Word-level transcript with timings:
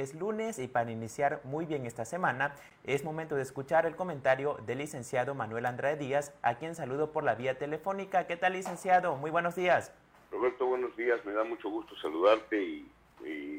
es 0.00 0.14
lunes 0.14 0.58
y 0.58 0.66
para 0.66 0.90
iniciar 0.90 1.40
muy 1.44 1.66
bien 1.66 1.86
esta 1.86 2.04
semana 2.04 2.54
es 2.84 3.04
momento 3.04 3.36
de 3.36 3.42
escuchar 3.42 3.86
el 3.86 3.96
comentario 3.96 4.56
del 4.66 4.78
licenciado 4.78 5.34
Manuel 5.34 5.66
Andrade 5.66 5.96
Díaz, 5.96 6.34
a 6.42 6.56
quien 6.56 6.74
saludo 6.74 7.12
por 7.12 7.22
la 7.22 7.34
vía 7.34 7.58
telefónica. 7.58 8.26
¿Qué 8.26 8.36
tal, 8.36 8.54
licenciado? 8.54 9.16
Muy 9.16 9.30
buenos 9.30 9.54
días. 9.56 9.92
Roberto, 10.30 10.66
buenos 10.66 10.96
días. 10.96 11.24
Me 11.24 11.32
da 11.32 11.44
mucho 11.44 11.68
gusto 11.68 11.94
saludarte 11.96 12.62
y, 12.62 12.90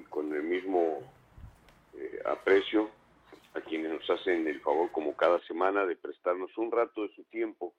con 0.09 0.33
el 0.33 0.43
mismo 0.43 0.99
eh, 1.93 2.21
aprecio 2.25 2.89
a 3.53 3.61
quienes 3.61 3.91
nos 3.91 4.09
hacen 4.09 4.47
el 4.47 4.59
favor, 4.61 4.91
como 4.91 5.15
cada 5.15 5.39
semana, 5.41 5.85
de 5.85 5.95
prestarnos 5.95 6.57
un 6.57 6.71
rato 6.71 7.03
de 7.03 7.13
su 7.15 7.23
tiempo 7.25 7.73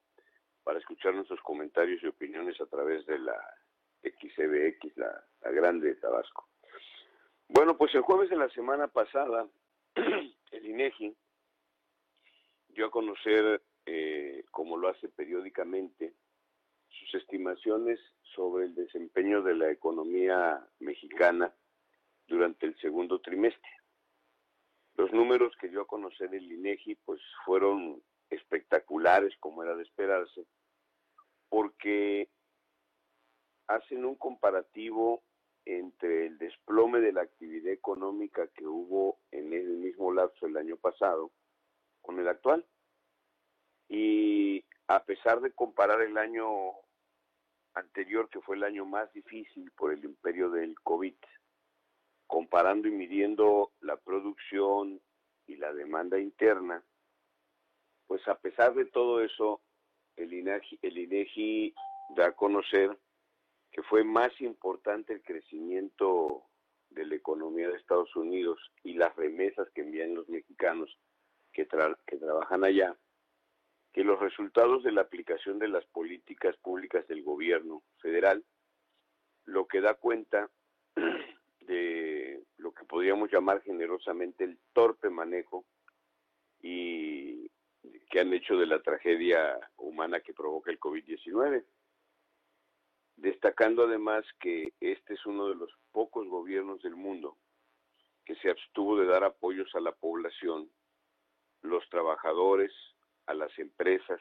para 0.62 0.78
escuchar 0.78 1.14
nuestros 1.14 1.40
comentarios 1.40 2.02
y 2.02 2.06
opiniones 2.06 2.60
a 2.60 2.66
través 2.66 3.04
de 3.06 3.18
la 3.18 3.36
XBX, 4.02 4.96
la, 4.96 5.24
la 5.42 5.50
grande 5.50 5.88
de 5.88 5.94
Tabasco. 5.96 6.48
Bueno, 7.54 7.76
pues 7.76 7.94
el 7.94 8.00
jueves 8.00 8.30
de 8.30 8.36
la 8.36 8.48
semana 8.48 8.88
pasada, 8.88 9.46
el 9.94 10.66
INEGI 10.66 11.14
dio 12.68 12.86
a 12.86 12.90
conocer, 12.90 13.62
eh, 13.84 14.42
como 14.50 14.78
lo 14.78 14.88
hace 14.88 15.10
periódicamente, 15.10 16.14
sus 16.88 17.14
estimaciones 17.16 18.00
sobre 18.34 18.64
el 18.64 18.74
desempeño 18.74 19.42
de 19.42 19.54
la 19.54 19.70
economía 19.70 20.66
mexicana 20.78 21.54
durante 22.26 22.64
el 22.64 22.74
segundo 22.78 23.20
trimestre. 23.20 23.70
Los 24.94 25.12
números 25.12 25.54
que 25.60 25.68
dio 25.68 25.82
a 25.82 25.86
conocer 25.86 26.34
el 26.34 26.50
INEGI 26.50 26.94
pues 27.04 27.20
fueron 27.44 28.02
espectaculares 28.30 29.36
como 29.40 29.62
era 29.62 29.76
de 29.76 29.82
esperarse, 29.82 30.46
porque 31.50 32.30
hacen 33.66 34.06
un 34.06 34.14
comparativo 34.14 35.22
entre 35.64 36.26
el 36.26 36.38
desplome 36.38 37.00
de 37.00 37.12
la 37.12 37.22
actividad 37.22 37.72
económica 37.72 38.46
que 38.48 38.66
hubo 38.66 39.18
en 39.30 39.52
el 39.52 39.78
mismo 39.78 40.12
lapso 40.12 40.46
el 40.46 40.56
año 40.56 40.76
pasado 40.76 41.30
con 42.00 42.18
el 42.18 42.28
actual. 42.28 42.64
Y 43.88 44.64
a 44.88 45.04
pesar 45.04 45.40
de 45.40 45.52
comparar 45.52 46.00
el 46.02 46.18
año 46.18 46.46
anterior, 47.74 48.28
que 48.28 48.40
fue 48.40 48.56
el 48.56 48.64
año 48.64 48.84
más 48.84 49.12
difícil 49.12 49.70
por 49.72 49.92
el 49.92 50.04
imperio 50.04 50.50
del 50.50 50.74
COVID, 50.80 51.14
comparando 52.26 52.88
y 52.88 52.90
midiendo 52.90 53.72
la 53.80 53.96
producción 53.96 55.00
y 55.46 55.56
la 55.56 55.72
demanda 55.72 56.18
interna, 56.18 56.82
pues 58.06 58.26
a 58.28 58.34
pesar 58.38 58.74
de 58.74 58.86
todo 58.86 59.22
eso, 59.22 59.62
el 60.16 60.32
INEGI, 60.32 60.78
el 60.82 60.98
INEGI 60.98 61.74
da 62.16 62.26
a 62.26 62.32
conocer 62.32 62.98
que 63.72 63.82
fue 63.82 64.04
más 64.04 64.38
importante 64.40 65.14
el 65.14 65.22
crecimiento 65.22 66.44
de 66.90 67.06
la 67.06 67.14
economía 67.14 67.68
de 67.68 67.76
Estados 67.76 68.14
Unidos 68.14 68.58
y 68.84 68.94
las 68.94 69.16
remesas 69.16 69.68
que 69.74 69.80
envían 69.80 70.14
los 70.14 70.28
mexicanos 70.28 70.98
que, 71.52 71.66
que 72.06 72.16
trabajan 72.18 72.64
allá, 72.64 72.94
que 73.92 74.04
los 74.04 74.20
resultados 74.20 74.82
de 74.82 74.92
la 74.92 75.00
aplicación 75.00 75.58
de 75.58 75.68
las 75.68 75.86
políticas 75.86 76.54
públicas 76.58 77.06
del 77.08 77.22
gobierno 77.22 77.82
federal, 78.00 78.44
lo 79.46 79.66
que 79.66 79.80
da 79.80 79.94
cuenta 79.94 80.50
de 81.60 82.44
lo 82.58 82.72
que 82.72 82.84
podríamos 82.84 83.32
llamar 83.32 83.62
generosamente 83.62 84.44
el 84.44 84.58
torpe 84.74 85.08
manejo 85.08 85.64
y 86.60 87.50
que 88.10 88.20
han 88.20 88.32
hecho 88.34 88.56
de 88.56 88.66
la 88.66 88.82
tragedia 88.82 89.58
humana 89.78 90.20
que 90.20 90.34
provoca 90.34 90.70
el 90.70 90.78
COVID-19 90.78 91.64
destacando 93.22 93.84
además 93.84 94.24
que 94.40 94.72
este 94.80 95.14
es 95.14 95.24
uno 95.26 95.48
de 95.48 95.54
los 95.54 95.70
pocos 95.92 96.26
gobiernos 96.26 96.82
del 96.82 96.96
mundo 96.96 97.38
que 98.24 98.34
se 98.36 98.50
abstuvo 98.50 98.96
de 98.98 99.06
dar 99.06 99.22
apoyos 99.22 99.72
a 99.74 99.80
la 99.80 99.92
población, 99.92 100.68
los 101.62 101.88
trabajadores, 101.88 102.72
a 103.26 103.34
las 103.34 103.56
empresas, 103.60 104.20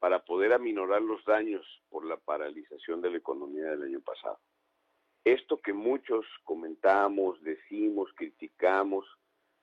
para 0.00 0.24
poder 0.24 0.52
aminorar 0.52 1.00
los 1.00 1.24
daños 1.24 1.64
por 1.90 2.04
la 2.04 2.16
paralización 2.16 3.00
de 3.00 3.10
la 3.10 3.18
economía 3.18 3.70
del 3.70 3.84
año 3.84 4.00
pasado. 4.00 4.40
Esto 5.24 5.58
que 5.58 5.72
muchos 5.72 6.26
comentamos, 6.42 7.40
decimos, 7.42 8.10
criticamos 8.16 9.06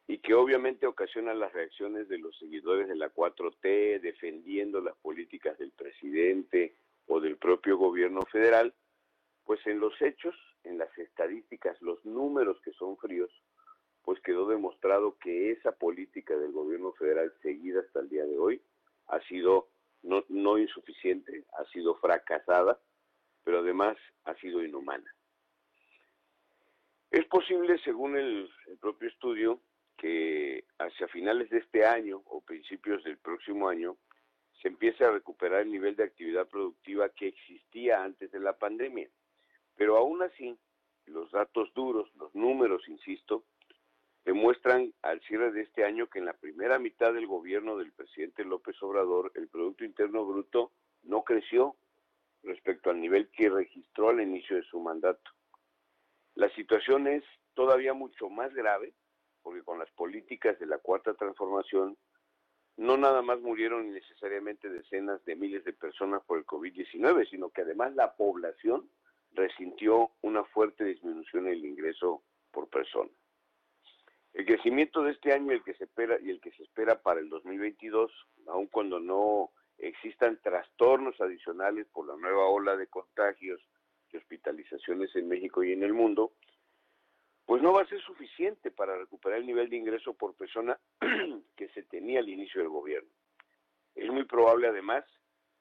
y 0.08 0.20
que 0.20 0.34
obviamente 0.34 0.88
ocasiona 0.88 1.34
las 1.34 1.52
reacciones 1.52 2.08
de 2.08 2.20
los 2.20 2.38
seguidores 2.38 2.88
de 2.88 2.96
la 2.96 3.14
4T, 3.14 4.00
defendiendo 4.00 4.80
las 4.80 4.96
políticas 4.98 5.58
del 5.58 5.72
presidente, 5.72 6.76
del 7.26 7.38
propio 7.38 7.76
gobierno 7.76 8.22
federal, 8.32 8.72
pues 9.46 9.60
en 9.66 9.80
los 9.80 10.00
hechos, 10.00 10.36
en 10.64 10.78
las 10.78 10.96
estadísticas, 10.96 11.82
los 11.82 12.06
números 12.06 12.62
que 12.64 12.72
son 12.74 12.98
fríos, 12.98 13.32
pues 14.04 14.20
quedó 14.22 14.48
demostrado 14.48 15.18
que 15.18 15.52
esa 15.52 15.72
política 15.72 16.38
del 16.38 16.52
gobierno 16.52 16.94
federal 16.94 17.34
seguida 17.42 17.80
hasta 17.80 18.02
el 18.02 18.10
día 18.10 18.26
de 18.26 18.38
hoy 18.38 18.62
ha 19.08 19.20
sido 19.22 19.70
no, 20.04 20.58
insuficiente, 20.60 21.46
ha 21.58 21.66
sido 21.72 21.96
fracasada, 21.96 22.80
pero 23.44 23.60
además 23.60 23.98
ha 24.26 24.36
sido 24.36 24.64
inhumana. 24.64 25.12
Es 27.10 27.26
posible, 27.26 27.80
según 27.84 28.18
el 28.18 28.52
propio 28.80 29.10
estudio, 29.10 29.62
que 29.98 30.64
hacia 30.78 31.08
finales 31.08 31.50
de 31.50 31.58
este 31.58 31.86
año 31.86 32.22
o 32.26 32.42
principios 32.42 33.04
del 33.04 33.18
próximo 33.18 33.68
año 33.68 33.98
se 34.62 34.68
empiece 34.68 35.04
a 35.04 35.12
recuperar 35.12 35.62
el 35.62 35.72
nivel 35.72 35.96
de 35.96 36.04
actividad 36.04 36.48
productiva 36.48 37.10
que 37.10 37.28
existía 37.28 38.04
antes 38.04 38.32
de 38.32 38.40
la 38.40 38.58
pandemia. 38.58 39.10
Pero 39.76 39.98
aún 39.98 40.22
así, 40.24 40.58
los 41.06 41.32
datos 41.32 41.74
duros, 41.74 42.10
los 42.16 42.34
números, 42.34 42.88
insisto, 42.88 43.44
demuestran 44.24 44.94
al 45.04 45.22
cierre 45.22 45.52
de 45.52 45.62
este 45.62 45.86
año 45.86 46.08
que 46.08 46.20
en 46.20 46.26
la 46.26 46.34
primera 46.34 46.80
mitad 46.80 47.14
del 47.14 47.28
gobierno 47.28 47.78
del 47.78 47.92
presidente 47.92 48.44
López 48.44 48.82
Obrador 48.82 49.32
el 49.36 49.48
Producto 49.48 49.86
Interno 49.86 50.26
Bruto 50.26 50.72
no 51.04 51.24
creció 51.24 51.76
respecto 52.42 52.90
al 52.90 53.00
nivel 53.00 53.30
que 53.30 53.50
registró 53.50 54.10
al 54.10 54.22
inicio 54.22 54.56
de 54.56 54.64
su 54.64 54.80
mandato. 54.80 55.32
La 56.34 56.50
situación 56.50 57.08
es 57.08 57.24
todavía 57.54 57.94
mucho 57.94 58.30
más 58.30 58.54
grave 58.54 58.94
porque 59.44 59.62
con 59.62 59.78
las 59.78 59.92
políticas 59.92 60.58
de 60.60 60.66
la 60.66 60.80
cuarta 60.80 61.14
transformación 61.14 61.96
no 62.78 62.98
nada 62.98 63.22
más 63.22 63.40
murieron 63.40 63.92
necesariamente 63.92 64.70
decenas 64.70 65.24
de 65.26 65.36
miles 65.36 65.64
de 65.64 65.74
personas 65.74 66.24
por 66.26 66.38
el 66.38 66.46
COVID-19, 66.46 67.30
sino 67.30 67.50
que 67.50 67.62
además 67.62 67.96
la 67.96 68.16
población 68.16 68.90
resintió 69.32 70.12
una 70.22 70.44
fuerte 70.44 70.84
disminución 70.84 71.48
en 71.48 71.54
el 71.54 71.66
ingreso 71.66 72.24
por 72.52 72.68
persona. 72.70 73.10
El 74.34 74.46
crecimiento 74.46 75.02
de 75.02 75.12
este 75.12 75.32
año 75.32 75.54
el 75.54 75.64
que 75.64 75.74
se 75.76 75.86
espera, 75.86 76.18
y 76.22 76.30
el 76.30 76.42
que 76.42 76.52
se 76.52 76.64
espera 76.64 77.02
para 77.02 77.22
el 77.22 77.30
2022, 77.30 78.12
aun 78.48 78.68
cuando 78.68 79.00
no 79.00 79.52
existan 79.78 80.40
trastornos 80.42 81.20
adicionales 81.22 81.88
por 81.88 82.08
la 82.08 82.16
nueva 82.18 82.46
ola 82.48 82.76
de 82.76 82.88
contagios 82.88 83.62
y 84.12 84.18
hospitalizaciones 84.18 85.16
en 85.16 85.30
México 85.30 85.64
y 85.64 85.72
en 85.72 85.84
el 85.84 85.94
mundo, 85.94 86.34
pues 87.46 87.62
no 87.62 87.74
va 87.74 87.84
a 87.84 87.88
ser 87.88 88.02
suficiente 88.02 88.72
para 88.72 88.98
recuperar 88.98 89.40
el 89.40 89.46
nivel 89.46 89.70
de 89.70 89.78
ingreso 89.78 90.14
por 90.14 90.36
persona 90.36 90.80
que 91.56 91.70
se 91.70 91.84
tenía 91.84 92.20
al 92.20 92.30
inicio 92.30 92.62
del 92.62 92.70
gobierno. 92.70 93.10
Es 93.94 94.10
muy 94.12 94.26
probable 94.26 94.68
además 94.68 95.06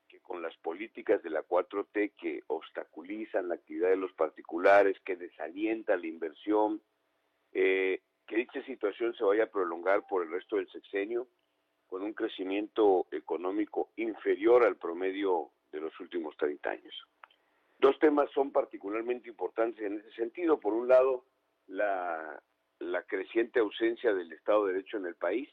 que 0.09 0.21
con 0.21 0.41
las 0.43 0.57
políticas 0.59 1.23
de 1.23 1.31
la 1.31 1.43
4T 1.43 2.13
que 2.17 2.43
obstaculizan 2.47 3.49
la 3.49 3.57
actividad 3.57 3.91
de 3.91 3.97
los 3.97 4.13
particulares, 4.15 4.99
que 5.05 5.17
desalientan 5.17 6.01
la 6.01 6.07
inversión, 6.07 6.81
eh, 7.53 8.01
que 8.27 8.37
dicha 8.37 8.65
situación 8.65 9.15
se 9.15 9.25
vaya 9.25 9.45
a 9.45 9.51
prolongar 9.51 10.07
por 10.07 10.23
el 10.23 10.31
resto 10.31 10.57
del 10.57 10.71
sexenio 10.71 11.29
con 11.87 12.03
un 12.03 12.15
crecimiento 12.15 13.07
económico 13.11 13.91
inferior 13.97 14.65
al 14.65 14.77
promedio 14.77 15.51
de 15.71 15.81
los 15.81 15.99
últimos 16.01 16.37
30 16.39 16.71
años. 16.71 16.95
Dos 17.79 17.99
temas 17.99 18.31
son 18.33 18.51
particularmente 18.51 19.29
importantes 19.29 19.85
en 19.85 19.99
ese 19.99 20.13
sentido. 20.13 20.59
Por 20.59 20.73
un 20.73 20.89
lado, 20.89 21.25
la, 21.69 22.41
creciente 23.07 23.61
ausencia 23.61 24.15
del 24.15 24.33
Estado 24.33 24.67
de 24.67 24.75
Derecho 24.75 24.97
en 24.97 25.07
el 25.07 25.15
país, 25.15 25.49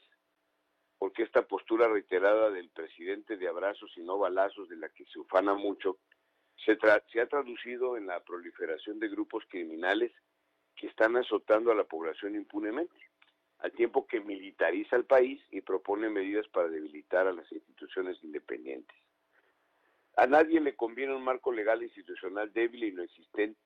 porque 0.98 1.22
esta 1.22 1.46
postura 1.46 1.88
reiterada 1.88 2.50
del 2.50 2.70
presidente 2.70 3.36
de 3.36 3.48
abrazos 3.48 3.92
y 3.96 4.02
no 4.02 4.18
balazos, 4.18 4.68
de 4.68 4.76
la 4.76 4.88
que 4.88 5.04
se 5.06 5.18
ufana 5.18 5.54
mucho, 5.54 5.98
se, 6.64 6.78
se 7.12 7.20
ha 7.20 7.26
traducido 7.26 7.96
en 7.96 8.06
la 8.06 8.20
proliferación 8.20 8.98
de 8.98 9.08
grupos 9.08 9.44
criminales 9.48 10.12
que 10.76 10.86
están 10.86 11.16
azotando 11.16 11.72
a 11.72 11.74
la 11.74 11.84
población 11.84 12.34
impunemente, 12.34 12.98
al 13.58 13.72
tiempo 13.72 14.06
que 14.06 14.20
militariza 14.20 14.96
el 14.96 15.04
país 15.04 15.40
y 15.50 15.60
propone 15.60 16.08
medidas 16.08 16.46
para 16.48 16.68
debilitar 16.68 17.26
a 17.26 17.32
las 17.32 17.50
instituciones 17.52 18.22
independientes. 18.22 18.96
A 20.16 20.26
nadie 20.26 20.60
le 20.60 20.76
conviene 20.76 21.14
un 21.14 21.24
marco 21.24 21.52
legal 21.52 21.82
institucional 21.82 22.52
débil 22.52 22.82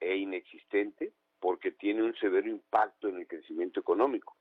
e 0.00 0.16
inexistente 0.16 1.12
porque 1.40 1.72
tiene 1.72 2.02
un 2.02 2.14
severo 2.16 2.48
impacto 2.48 3.08
en 3.08 3.16
el 3.16 3.26
crecimiento 3.26 3.80
económico. 3.80 4.36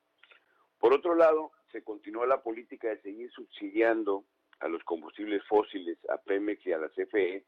Por 0.80 0.94
otro 0.94 1.16
lado, 1.16 1.52
se 1.72 1.84
continúa 1.84 2.26
la 2.26 2.42
política 2.42 2.90
de 2.90 3.02
seguir 3.02 3.32
subsidiando 3.32 4.26
a 4.60 4.68
los 4.68 4.84
combustibles 4.84 5.44
fósiles, 5.48 5.98
a 6.10 6.18
Pemex 6.18 6.66
y 6.66 6.72
a 6.72 6.78
la 6.78 6.90
CFE, 6.90 7.46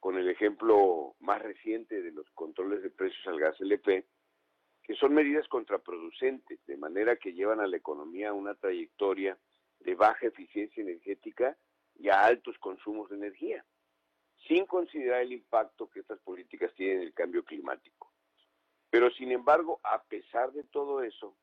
con 0.00 0.18
el 0.18 0.28
ejemplo 0.28 1.16
más 1.20 1.42
reciente 1.42 2.02
de 2.02 2.12
los 2.12 2.30
controles 2.30 2.82
de 2.82 2.90
precios 2.90 3.26
al 3.26 3.40
gas 3.40 3.60
LP, 3.60 4.06
que 4.82 4.94
son 4.94 5.14
medidas 5.14 5.48
contraproducentes, 5.48 6.64
de 6.66 6.76
manera 6.76 7.16
que 7.16 7.32
llevan 7.32 7.60
a 7.60 7.66
la 7.66 7.76
economía 7.76 8.28
a 8.28 8.34
una 8.34 8.54
trayectoria 8.54 9.36
de 9.80 9.94
baja 9.94 10.26
eficiencia 10.26 10.82
energética 10.82 11.56
y 11.96 12.08
a 12.08 12.24
altos 12.24 12.56
consumos 12.58 13.08
de 13.10 13.16
energía, 13.16 13.64
sin 14.46 14.66
considerar 14.66 15.22
el 15.22 15.32
impacto 15.32 15.88
que 15.88 16.00
estas 16.00 16.20
políticas 16.20 16.72
tienen 16.74 16.98
en 16.98 17.02
el 17.08 17.14
cambio 17.14 17.44
climático. 17.44 18.05
Pero 18.90 19.10
sin 19.10 19.32
embargo, 19.32 19.80
a 19.82 20.02
pesar 20.04 20.52
de 20.52 20.64
todo 20.64 21.02
eso, 21.02 21.36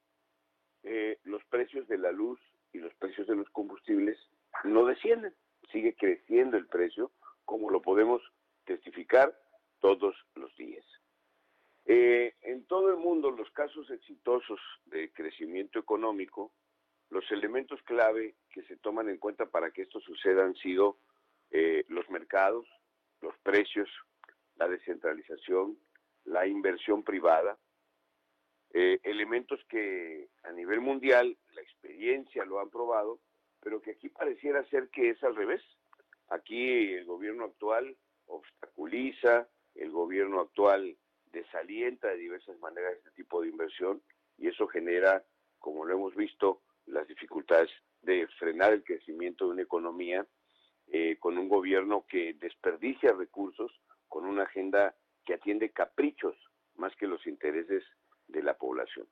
eh, 0.83 1.19
los 1.23 1.43
precios 1.45 1.87
de 1.87 1.97
la 1.97 2.11
luz 2.11 2.39
y 2.71 2.79
los 2.79 2.93
precios 2.95 3.27
de 3.27 3.35
los 3.35 3.49
combustibles 3.49 4.17
no 4.63 4.85
descienden, 4.85 5.33
sigue 5.71 5.95
creciendo 5.95 6.57
el 6.57 6.67
precio, 6.67 7.11
como 7.45 7.69
lo 7.69 7.81
podemos 7.81 8.21
testificar 8.65 9.37
todos 9.79 10.15
los 10.35 10.55
días. 10.55 10.85
Eh, 11.85 12.35
en 12.41 12.65
todo 12.65 12.89
el 12.89 12.97
mundo, 12.97 13.31
los 13.31 13.49
casos 13.51 13.89
exitosos 13.89 14.59
de 14.85 15.11
crecimiento 15.11 15.79
económico, 15.79 16.51
los 17.09 17.29
elementos 17.31 17.81
clave 17.83 18.35
que 18.49 18.63
se 18.63 18.77
toman 18.77 19.09
en 19.09 19.17
cuenta 19.17 19.45
para 19.45 19.71
que 19.71 19.81
esto 19.81 19.99
suceda 19.99 20.45
han 20.45 20.55
sido 20.55 20.97
eh, 21.51 21.83
los 21.89 22.09
mercados, 22.09 22.65
los 23.21 23.37
precios, 23.39 23.89
la 24.55 24.67
descentralización, 24.67 25.77
la 26.25 26.47
inversión 26.47 27.03
privada, 27.03 27.57
eh, 28.73 28.99
elementos 29.03 29.59
que 29.69 30.29
a 30.43 30.51
nivel 30.51 30.81
mundial 30.81 31.37
la 31.53 31.61
experiencia 31.61 32.45
lo 32.45 32.59
han 32.59 32.69
probado, 32.69 33.19
pero 33.59 33.81
que 33.81 33.91
aquí 33.91 34.09
pareciera 34.09 34.67
ser 34.69 34.89
que 34.89 35.11
es 35.11 35.23
al 35.23 35.35
revés. 35.35 35.61
Aquí 36.29 36.93
el 36.93 37.05
gobierno 37.05 37.45
actual 37.45 37.95
obstaculiza, 38.25 39.47
el 39.75 39.91
gobierno 39.91 40.41
actual 40.41 40.97
desalienta 41.31 42.09
de 42.09 42.17
diversas 42.17 42.57
maneras 42.59 42.93
este 42.97 43.11
tipo 43.11 43.41
de 43.41 43.49
inversión 43.49 44.01
y 44.37 44.47
eso 44.47 44.67
genera, 44.67 45.23
como 45.59 45.85
lo 45.85 45.93
hemos 45.93 46.15
visto, 46.15 46.61
las 46.85 47.07
dificultades 47.07 47.69
de 48.01 48.27
frenar 48.39 48.73
el 48.73 48.83
crecimiento 48.83 49.45
de 49.45 49.51
una 49.51 49.61
economía 49.61 50.25
eh, 50.87 51.17
con 51.19 51.37
un 51.37 51.47
gobierno 51.47 52.05
que 52.07 52.33
desperdicia 52.33 53.13
recursos, 53.13 53.71
con 54.07 54.25
una 54.25 54.43
agenda 54.43 54.95
que 55.25 55.35
atiende 55.35 55.71
caprichos 55.71 56.35
más 56.75 56.95
que 56.95 57.07
los 57.07 57.25
intereses 57.27 57.83
de 58.27 58.43
la 58.43 58.55
población. 58.55 59.07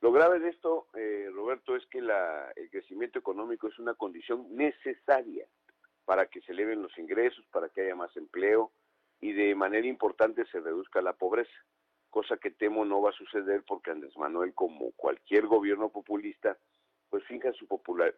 Lo 0.00 0.10
grave 0.10 0.40
de 0.40 0.48
esto, 0.48 0.88
eh, 0.94 1.28
Roberto, 1.32 1.76
es 1.76 1.86
que 1.86 1.98
el 1.98 2.70
crecimiento 2.70 3.18
económico 3.18 3.68
es 3.68 3.78
una 3.78 3.94
condición 3.94 4.46
necesaria 4.54 5.46
para 6.04 6.26
que 6.26 6.40
se 6.40 6.52
eleven 6.52 6.82
los 6.82 6.96
ingresos, 6.98 7.44
para 7.52 7.68
que 7.68 7.82
haya 7.82 7.94
más 7.94 8.16
empleo 8.16 8.72
y 9.20 9.32
de 9.32 9.54
manera 9.54 9.86
importante 9.86 10.44
se 10.46 10.60
reduzca 10.60 11.00
la 11.00 11.12
pobreza, 11.12 11.52
cosa 12.10 12.36
que 12.36 12.50
temo 12.50 12.84
no 12.84 13.00
va 13.00 13.10
a 13.10 13.14
suceder 13.14 13.62
porque 13.64 13.92
Andrés 13.92 14.16
Manuel, 14.16 14.52
como 14.54 14.90
cualquier 14.92 15.46
gobierno 15.46 15.90
populista, 15.90 16.58
pues 17.08 17.22
finca 17.24 17.52
su, 17.52 17.68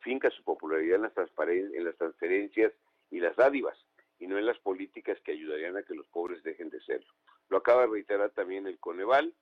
finca 0.01 0.31
su 0.31 0.43
popularidad 0.43 0.97
en 0.97 1.03
las, 1.03 1.13
en 1.49 1.85
las 1.85 1.97
transferencias 1.97 2.73
y 3.11 3.21
las 3.21 3.37
dádivas, 3.37 3.77
y 4.25 4.27
no 4.27 4.39
en 4.39 4.47
las 4.47 4.59
políticas 4.61 5.21
que 5.21 5.33
ayudarían 5.33 5.77
a 5.77 5.83
que 5.83 5.95
los 5.95 6.09
pobres 6.09 6.43
dejen 6.43 6.71
de 6.71 6.81
serlo. 6.81 7.13
Lo 7.51 7.59
acaba 7.59 7.83
de 7.83 7.93
reiterar 7.93 8.31
también 8.31 8.67
el 8.67 8.79
Coneval, 8.79 9.35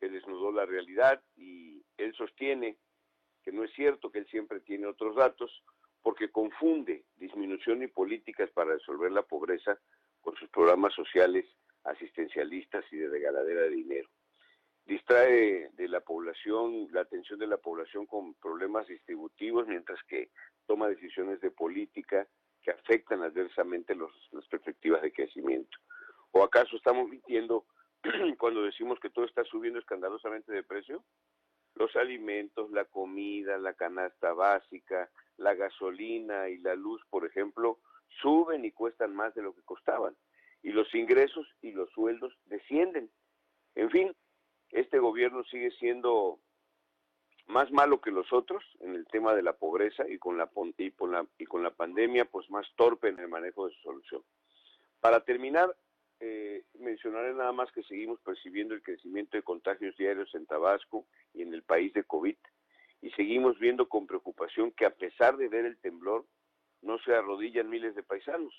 que 0.00 0.08
desnudó 0.08 0.50
la 0.50 0.64
realidad 0.64 1.22
y 1.36 1.84
él 1.98 2.14
sostiene 2.14 2.78
que 3.44 3.52
no 3.52 3.64
es 3.64 3.72
cierto, 3.74 4.10
que 4.10 4.20
él 4.20 4.26
siempre 4.30 4.60
tiene 4.60 4.86
otros 4.86 5.14
datos, 5.14 5.62
porque 6.00 6.30
confunde 6.30 7.04
disminución 7.16 7.82
y 7.82 7.88
políticas 7.88 8.50
para 8.52 8.72
resolver 8.72 9.12
la 9.12 9.24
pobreza 9.24 9.78
con 10.22 10.34
sus 10.36 10.48
programas 10.48 10.94
sociales 10.94 11.44
asistencialistas 11.84 12.86
y 12.92 12.96
de 12.96 13.10
regaladera 13.10 13.62
de 13.62 13.70
dinero. 13.70 14.08
Distrae 14.86 15.68
de 15.74 15.88
la 15.88 16.00
población, 16.00 16.88
la 16.92 17.02
atención 17.02 17.38
de 17.38 17.46
la 17.46 17.58
población 17.58 18.06
con 18.06 18.32
problemas 18.36 18.86
distributivos, 18.86 19.66
mientras 19.66 20.02
que 20.04 20.30
toma 20.66 20.88
decisiones 20.88 21.42
de 21.42 21.50
política 21.50 22.26
que 22.62 22.70
afectan 22.70 23.22
adversamente 23.22 23.94
las 23.94 24.46
perspectivas 24.48 25.02
de 25.02 25.12
crecimiento. 25.12 25.78
¿O 26.32 26.42
acaso 26.42 26.76
estamos 26.76 27.08
mintiendo 27.08 27.66
cuando 28.38 28.62
decimos 28.62 28.98
que 29.00 29.10
todo 29.10 29.24
está 29.24 29.44
subiendo 29.44 29.78
escandalosamente 29.78 30.52
de 30.52 30.62
precio? 30.62 31.04
Los 31.74 31.94
alimentos, 31.96 32.70
la 32.70 32.84
comida, 32.84 33.58
la 33.58 33.74
canasta 33.74 34.32
básica, 34.32 35.10
la 35.36 35.54
gasolina 35.54 36.48
y 36.48 36.58
la 36.58 36.74
luz, 36.74 37.02
por 37.10 37.24
ejemplo, 37.24 37.78
suben 38.20 38.64
y 38.64 38.72
cuestan 38.72 39.14
más 39.14 39.34
de 39.34 39.42
lo 39.42 39.54
que 39.54 39.62
costaban. 39.62 40.16
Y 40.62 40.72
los 40.72 40.94
ingresos 40.94 41.46
y 41.62 41.72
los 41.72 41.90
sueldos 41.90 42.36
descienden. 42.46 43.10
En 43.74 43.90
fin, 43.90 44.14
este 44.70 44.98
gobierno 44.98 45.42
sigue 45.44 45.70
siendo 45.72 46.38
más 47.50 47.70
malo 47.70 48.00
que 48.00 48.10
los 48.10 48.32
otros 48.32 48.64
en 48.80 48.94
el 48.94 49.06
tema 49.06 49.34
de 49.34 49.42
la 49.42 49.52
pobreza 49.52 50.08
y 50.08 50.18
con 50.18 50.38
la, 50.38 50.48
y 50.78 50.90
con 50.92 51.12
la, 51.12 51.26
y 51.38 51.44
con 51.44 51.62
la 51.62 51.70
pandemia, 51.70 52.24
pues 52.24 52.48
más 52.50 52.66
torpe 52.76 53.08
en 53.08 53.18
el 53.18 53.28
manejo 53.28 53.66
de 53.66 53.74
su 53.74 53.80
solución. 53.82 54.22
Para 55.00 55.24
terminar, 55.24 55.74
eh, 56.20 56.64
mencionaré 56.78 57.34
nada 57.34 57.52
más 57.52 57.72
que 57.72 57.82
seguimos 57.82 58.20
percibiendo 58.20 58.74
el 58.74 58.82
crecimiento 58.82 59.36
de 59.36 59.42
contagios 59.42 59.96
diarios 59.96 60.34
en 60.34 60.46
Tabasco 60.46 61.06
y 61.34 61.42
en 61.42 61.52
el 61.54 61.62
país 61.62 61.92
de 61.92 62.04
COVID 62.04 62.36
y 63.02 63.10
seguimos 63.12 63.58
viendo 63.58 63.88
con 63.88 64.06
preocupación 64.06 64.72
que 64.72 64.84
a 64.84 64.94
pesar 64.94 65.36
de 65.36 65.48
ver 65.48 65.64
el 65.64 65.78
temblor, 65.78 66.26
no 66.82 66.98
se 66.98 67.14
arrodillan 67.14 67.70
miles 67.70 67.94
de 67.94 68.02
paisanos. 68.02 68.54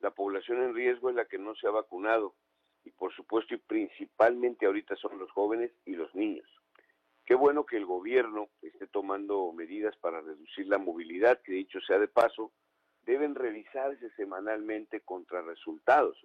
La 0.00 0.10
población 0.10 0.62
en 0.62 0.74
riesgo 0.74 1.10
es 1.10 1.16
la 1.16 1.24
que 1.24 1.38
no 1.38 1.54
se 1.54 1.66
ha 1.66 1.70
vacunado 1.70 2.34
y 2.84 2.90
por 2.90 3.12
supuesto 3.14 3.54
y 3.54 3.58
principalmente 3.58 4.66
ahorita 4.66 4.94
son 4.96 5.18
los 5.18 5.30
jóvenes 5.32 5.72
y 5.84 5.94
los 5.96 6.14
niños. 6.14 6.46
Qué 7.28 7.34
bueno 7.34 7.66
que 7.66 7.76
el 7.76 7.84
gobierno 7.84 8.48
esté 8.62 8.86
tomando 8.86 9.52
medidas 9.52 9.94
para 9.98 10.22
reducir 10.22 10.66
la 10.66 10.78
movilidad, 10.78 11.42
que 11.42 11.52
dicho 11.52 11.78
sea 11.82 11.98
de 11.98 12.08
paso, 12.08 12.52
deben 13.02 13.34
revisarse 13.34 14.08
semanalmente 14.16 15.02
contra 15.02 15.42
resultados. 15.42 16.16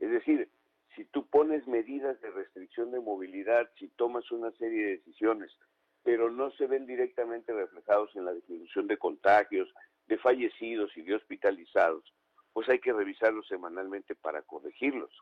Es 0.00 0.10
decir, 0.10 0.50
si 0.96 1.04
tú 1.04 1.28
pones 1.28 1.64
medidas 1.68 2.20
de 2.22 2.32
restricción 2.32 2.90
de 2.90 2.98
movilidad, 2.98 3.70
si 3.78 3.86
tomas 3.90 4.28
una 4.32 4.50
serie 4.50 4.84
de 4.84 4.96
decisiones, 4.96 5.56
pero 6.02 6.28
no 6.28 6.50
se 6.50 6.66
ven 6.66 6.86
directamente 6.86 7.52
reflejados 7.52 8.10
en 8.16 8.24
la 8.24 8.32
disminución 8.32 8.88
de 8.88 8.98
contagios, 8.98 9.72
de 10.08 10.18
fallecidos 10.18 10.90
y 10.96 11.02
de 11.02 11.14
hospitalizados, 11.14 12.12
pues 12.52 12.68
hay 12.68 12.80
que 12.80 12.92
revisarlos 12.92 13.46
semanalmente 13.46 14.16
para 14.16 14.42
corregirlos. 14.42 15.12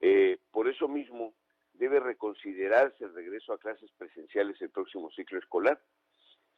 Eh, 0.00 0.40
por 0.50 0.66
eso 0.66 0.88
mismo 0.88 1.34
debe 1.78 2.00
reconsiderarse 2.00 3.04
el 3.04 3.14
regreso 3.14 3.52
a 3.52 3.58
clases 3.58 3.90
presenciales 3.98 4.60
el 4.60 4.70
próximo 4.70 5.10
ciclo 5.10 5.38
escolar. 5.38 5.80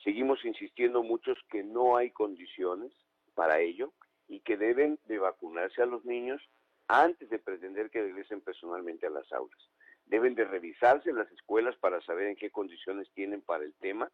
Seguimos 0.02 0.44
insistiendo 0.44 1.02
muchos 1.02 1.38
que 1.50 1.62
no 1.62 1.96
hay 1.96 2.10
condiciones 2.10 2.92
para 3.34 3.60
ello 3.60 3.92
y 4.28 4.40
que 4.40 4.56
deben 4.56 4.98
de 5.06 5.18
vacunarse 5.18 5.82
a 5.82 5.86
los 5.86 6.04
niños 6.04 6.42
antes 6.86 7.28
de 7.30 7.38
pretender 7.38 7.90
que 7.90 8.02
regresen 8.02 8.40
personalmente 8.40 9.06
a 9.06 9.10
las 9.10 9.30
aulas. 9.32 9.58
Deben 10.06 10.34
de 10.34 10.44
revisarse 10.44 11.12
las 11.12 11.30
escuelas 11.32 11.76
para 11.76 12.00
saber 12.02 12.28
en 12.28 12.36
qué 12.36 12.50
condiciones 12.50 13.10
tienen 13.12 13.42
para 13.42 13.64
el 13.64 13.74
tema, 13.74 14.10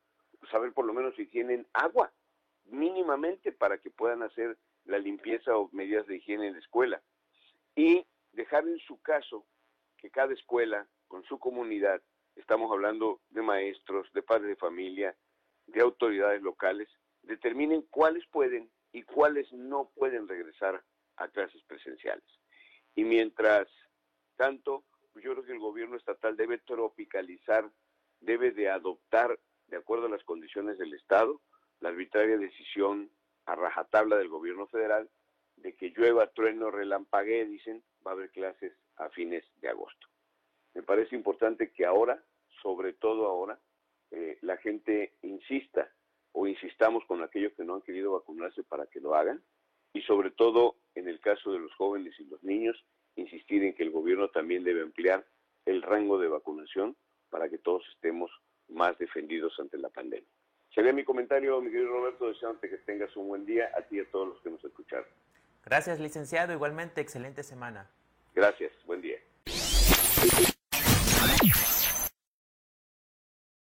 saber 0.50 0.72
por 0.72 0.84
lo 0.84 0.92
menos 0.92 1.14
si 1.14 1.26
tienen 1.26 1.66
agua, 1.72 2.12
mínimamente 2.66 3.52
para 3.52 3.78
que 3.78 3.90
puedan 3.90 4.22
hacer 4.22 4.58
la 4.86 4.98
limpieza 4.98 5.56
o 5.56 5.68
medidas 5.72 6.06
de 6.06 6.16
higiene 6.16 6.48
en 6.48 6.54
la 6.54 6.58
escuela. 6.58 7.02
Y 7.76 8.04
dejar 8.32 8.66
en 8.66 8.78
su 8.78 9.00
caso 9.00 9.44
que 10.04 10.10
cada 10.10 10.34
escuela, 10.34 10.86
con 11.08 11.24
su 11.24 11.38
comunidad, 11.38 12.02
estamos 12.36 12.70
hablando 12.70 13.22
de 13.30 13.40
maestros, 13.40 14.06
de 14.12 14.22
padres 14.22 14.48
de 14.48 14.56
familia, 14.56 15.16
de 15.66 15.80
autoridades 15.80 16.42
locales, 16.42 16.90
determinen 17.22 17.80
cuáles 17.88 18.22
pueden 18.26 18.70
y 18.92 19.02
cuáles 19.02 19.50
no 19.54 19.90
pueden 19.94 20.28
regresar 20.28 20.84
a 21.16 21.28
clases 21.28 21.62
presenciales. 21.62 22.22
Y 22.94 23.04
mientras 23.04 23.66
tanto, 24.36 24.84
yo 25.14 25.32
creo 25.32 25.42
que 25.42 25.52
el 25.52 25.58
gobierno 25.58 25.96
estatal 25.96 26.36
debe 26.36 26.58
tropicalizar, 26.58 27.72
debe 28.20 28.50
de 28.50 28.68
adoptar, 28.68 29.40
de 29.68 29.78
acuerdo 29.78 30.04
a 30.04 30.10
las 30.10 30.24
condiciones 30.24 30.76
del 30.76 30.92
Estado, 30.92 31.40
la 31.80 31.88
arbitraria 31.88 32.36
decisión 32.36 33.10
a 33.46 33.54
rajatabla 33.54 34.18
del 34.18 34.28
gobierno 34.28 34.66
federal 34.66 35.08
llueva, 36.04 36.26
trueno, 36.26 36.70
relampaguee, 36.70 37.46
dicen, 37.46 37.82
va 38.06 38.10
a 38.10 38.14
haber 38.14 38.30
clases 38.30 38.72
a 38.96 39.08
fines 39.08 39.44
de 39.60 39.68
agosto. 39.68 40.06
Me 40.74 40.82
parece 40.82 41.16
importante 41.16 41.72
que 41.72 41.86
ahora, 41.86 42.22
sobre 42.62 42.92
todo 42.92 43.26
ahora, 43.26 43.58
eh, 44.10 44.36
la 44.42 44.58
gente 44.58 45.14
insista 45.22 45.90
o 46.32 46.46
insistamos 46.46 47.04
con 47.06 47.22
aquellos 47.22 47.54
que 47.54 47.64
no 47.64 47.76
han 47.76 47.82
querido 47.82 48.12
vacunarse 48.12 48.62
para 48.64 48.86
que 48.86 49.00
lo 49.00 49.14
hagan 49.14 49.42
y 49.94 50.02
sobre 50.02 50.30
todo 50.30 50.76
en 50.94 51.08
el 51.08 51.20
caso 51.20 51.52
de 51.52 51.60
los 51.60 51.74
jóvenes 51.74 52.14
y 52.18 52.24
los 52.24 52.42
niños, 52.42 52.76
insistir 53.16 53.62
en 53.64 53.74
que 53.74 53.84
el 53.84 53.90
gobierno 53.90 54.28
también 54.28 54.62
debe 54.62 54.82
ampliar 54.82 55.24
el 55.64 55.80
rango 55.80 56.18
de 56.18 56.28
vacunación 56.28 56.96
para 57.30 57.48
que 57.48 57.58
todos 57.58 57.82
estemos 57.94 58.30
más 58.68 58.98
defendidos 58.98 59.58
ante 59.58 59.78
la 59.78 59.88
pandemia. 59.88 60.28
Sería 60.74 60.92
mi 60.92 61.04
comentario, 61.04 61.60
mi 61.60 61.70
querido 61.70 61.92
Roberto, 61.92 62.28
deseándote 62.28 62.68
que 62.68 62.78
tengas 62.78 63.16
un 63.16 63.28
buen 63.28 63.46
día 63.46 63.70
a 63.76 63.82
ti 63.82 63.96
y 63.96 64.00
a 64.00 64.10
todos 64.10 64.28
los 64.28 64.40
que 64.42 64.50
nos 64.50 64.64
escucharon. 64.64 65.08
Gracias, 65.66 65.98
licenciado. 66.00 66.52
Igualmente, 66.52 67.00
excelente 67.00 67.42
semana. 67.42 67.88
Gracias. 68.34 68.72
Buen 68.86 69.00
día. 69.00 69.18